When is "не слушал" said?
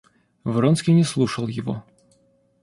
0.95-1.45